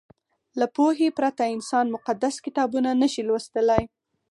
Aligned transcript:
له 0.59 0.65
پوهې 0.75 1.07
پرته 1.17 1.43
انسان 1.55 1.85
مقدس 1.95 2.35
کتابونه 2.45 2.89
نه 3.01 3.07
شي 3.13 3.21
لوستلی. 3.27 3.83